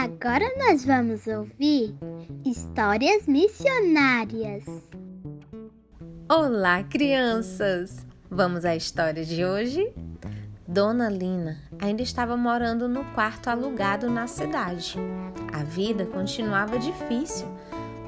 Agora 0.00 0.46
nós 0.56 0.86
vamos 0.86 1.26
ouvir 1.26 1.94
histórias 2.46 3.26
missionárias. 3.26 4.64
Olá, 6.26 6.82
crianças! 6.82 8.06
Vamos 8.30 8.64
à 8.64 8.74
história 8.74 9.22
de 9.22 9.44
hoje? 9.44 9.92
Dona 10.66 11.10
Lina 11.10 11.58
ainda 11.78 12.00
estava 12.00 12.38
morando 12.38 12.88
no 12.88 13.04
quarto 13.12 13.50
alugado 13.50 14.08
na 14.08 14.26
cidade. 14.26 14.96
A 15.52 15.62
vida 15.62 16.06
continuava 16.06 16.78
difícil, 16.78 17.46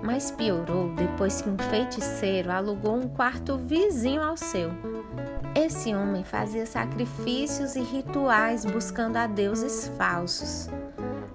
mas 0.03 0.31
piorou 0.31 0.89
depois 0.95 1.43
que 1.43 1.51
um 1.51 1.59
feiticeiro 1.59 2.51
alugou 2.51 2.97
um 2.97 3.09
quarto 3.09 3.59
vizinho 3.59 4.23
ao 4.23 4.39
seu. 4.39 4.71
Esse 5.55 5.95
homem 5.95 6.25
fazia 6.25 6.65
sacrifícios 6.65 7.77
e 7.77 7.83
rituais 7.83 8.65
buscando 8.65 9.19
a 9.19 9.27
deuses 9.27 9.93
falsos. 9.99 10.71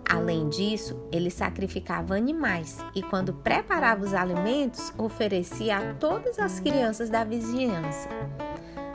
Além 0.10 0.50
disso, 0.50 1.00
ele 1.12 1.30
sacrificava 1.30 2.16
animais 2.16 2.80
e, 2.96 3.04
quando 3.04 3.32
preparava 3.32 4.04
os 4.04 4.16
alimentos, 4.16 4.92
oferecia 4.98 5.78
a 5.78 5.94
todas 5.94 6.40
as 6.40 6.60
crianças 6.60 7.12
da 7.12 7.24
vizinhança. 7.24 8.10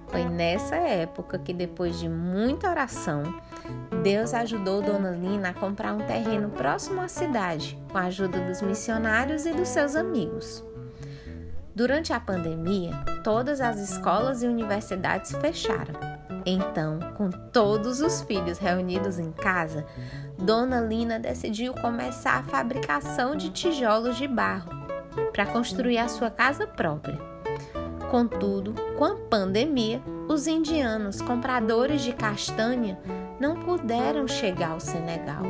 Foi 0.09 0.24
nessa 0.24 0.74
época 0.74 1.38
que, 1.38 1.54
depois 1.54 2.00
de 2.00 2.09
muita 2.09 2.68
oração, 2.68 3.23
Deus 4.02 4.34
ajudou 4.34 4.82
Dona 4.82 5.12
Lina 5.12 5.50
a 5.50 5.54
comprar 5.54 5.95
um 5.95 6.04
terreno 6.04 6.50
próximo 6.50 7.00
à 7.00 7.06
cidade, 7.06 7.78
com 7.92 7.98
a 7.98 8.06
ajuda 8.06 8.40
dos 8.40 8.60
missionários 8.60 9.46
e 9.46 9.52
dos 9.52 9.68
seus 9.68 9.95
amigos. 9.95 10.65
Durante 11.76 12.12
a 12.12 12.18
pandemia, 12.18 12.92
todas 13.23 13.60
as 13.60 13.78
escolas 13.78 14.42
e 14.42 14.46
universidades 14.46 15.32
fecharam. 15.40 16.13
Então, 16.47 16.98
com 17.16 17.30
todos 17.30 18.01
os 18.01 18.21
filhos 18.23 18.59
reunidos 18.59 19.19
em 19.19 19.33
casa, 19.33 19.87
Dona 20.38 20.80
Lina 20.80 21.18
decidiu 21.18 21.73
começar 21.74 22.38
a 22.38 22.43
fabricação 22.43 23.35
de 23.35 23.51
tijolos 23.51 24.16
de 24.16 24.29
barro 24.29 24.71
para 25.33 25.46
construir 25.46 25.99
a 25.99 26.09
sua 26.09 26.30
casa 26.30 26.66
própria. 26.66 27.18
Contudo, 28.10 28.74
com 28.99 29.05
a 29.05 29.15
pandemia, 29.15 30.02
os 30.29 30.46
indianos 30.46 31.21
compradores 31.21 32.02
de 32.02 32.13
castanha 32.13 32.99
não 33.40 33.57
puderam 33.57 34.29
chegar 34.29 34.73
ao 34.73 34.80
Senegal. 34.80 35.43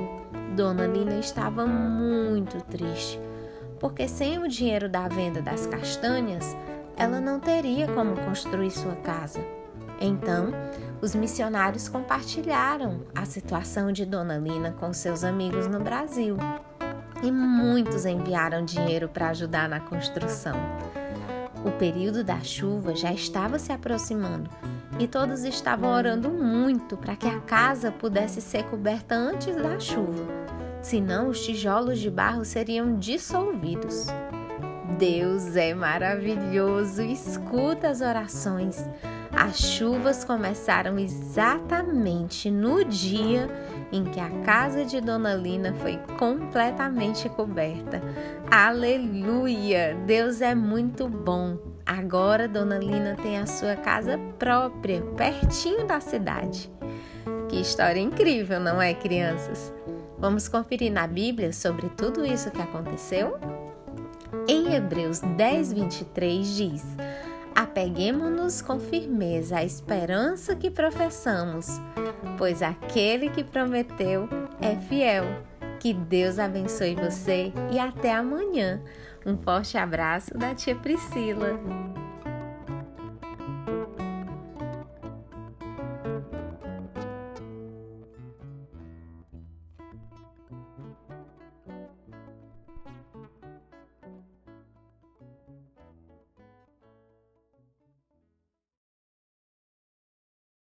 Dona 0.57 0.87
Lina 0.87 1.17
estava 1.19 1.67
muito 1.67 2.63
triste, 2.65 3.21
porque 3.81 4.07
sem 4.07 4.39
o 4.39 4.49
dinheiro 4.49 4.89
da 4.89 5.09
venda 5.09 5.43
das 5.43 5.67
castanhas, 5.67 6.57
ela 6.97 7.21
não 7.21 7.41
teria 7.41 7.89
como 7.89 8.17
construir 8.21 8.71
sua 8.71 8.95
casa. 8.97 9.41
Então, 10.01 10.49
os 11.05 11.15
missionários 11.15 11.87
compartilharam 11.87 13.03
a 13.15 13.27
situação 13.27 13.93
de 13.93 14.07
Dona 14.07 14.39
Lina 14.39 14.73
com 14.73 14.91
seus 14.95 15.23
amigos 15.23 15.67
no 15.67 15.79
Brasil 15.79 16.39
e 17.23 17.31
muitos 17.31 18.07
enviaram 18.07 18.65
dinheiro 18.65 19.07
para 19.07 19.29
ajudar 19.29 19.69
na 19.69 19.81
construção. 19.81 20.57
O 21.63 21.71
período 21.73 22.25
da 22.25 22.41
chuva 22.41 22.97
já 22.97 23.13
estava 23.13 23.59
se 23.59 23.71
aproximando 23.71 24.49
e 24.99 25.07
todos 25.07 25.45
estavam 25.45 25.93
orando 25.93 26.31
muito 26.31 26.97
para 26.97 27.17
que 27.17 27.29
a 27.29 27.39
casa 27.41 27.93
pudesse 27.93 28.41
ser 28.41 28.65
coberta 28.65 29.15
antes 29.15 29.55
da 29.57 29.79
chuva, 29.79 30.25
senão 30.81 31.29
os 31.29 31.45
tijolos 31.45 31.99
de 31.99 32.11
barro 32.11 32.47
seriam 32.47 32.99
dissolvidos. 32.99 34.07
Deus 34.99 35.55
é 35.55 35.75
maravilhoso, 35.75 37.03
escuta 37.03 37.89
as 37.89 38.01
orações. 38.01 38.89
As 39.33 39.59
chuvas 39.59 40.25
começaram 40.25 40.99
exatamente 40.99 42.51
no 42.51 42.85
dia 42.85 43.49
em 43.93 44.05
que 44.05 44.19
a 44.19 44.31
casa 44.45 44.85
de 44.85 45.01
Dona 45.01 45.35
Lina 45.35 45.73
foi 45.75 45.99
completamente 46.19 47.29
coberta. 47.29 48.03
Aleluia! 48.51 49.97
Deus 50.07 50.41
é 50.41 50.55
muito 50.55 51.09
bom. 51.09 51.59
Agora 51.87 52.49
Dona 52.49 52.79
Lina 52.79 53.17
tem 53.23 53.39
a 53.39 53.47
sua 53.47 53.77
casa 53.77 54.19
própria, 54.39 55.03
pertinho 55.17 55.87
da 55.87 56.01
cidade. 56.01 56.71
Que 57.49 57.61
história 57.61 58.01
incrível, 58.01 58.59
não 58.59 58.81
é, 58.81 58.95
crianças? 58.95 59.73
Vamos 60.19 60.49
conferir 60.49 60.91
na 60.91 61.07
Bíblia 61.07 61.53
sobre 61.53 61.89
tudo 61.91 62.25
isso 62.25 62.51
que 62.51 62.63
aconteceu? 62.63 63.39
Em 64.49 64.75
Hebreus 64.75 65.21
10, 65.21 65.73
23 65.73 66.57
diz: 66.57 66.85
Apeguemos-nos 67.75 68.63
com 68.63 68.79
firmeza 68.79 69.57
à 69.57 69.65
esperança 69.65 70.55
que 70.55 70.71
professamos, 70.71 71.67
pois 72.39 72.63
aquele 72.63 73.29
que 73.31 73.43
prometeu 73.43 74.29
é 74.61 74.77
fiel. 74.77 75.25
Que 75.81 75.93
Deus 75.93 76.39
abençoe 76.39 76.95
você 76.95 77.53
e 77.73 77.79
até 77.81 78.13
amanhã. 78.13 78.81
Um 79.27 79.37
forte 79.37 79.77
abraço 79.77 80.39
da 80.39 80.55
tia 80.55 80.77
Priscila. 80.77 81.59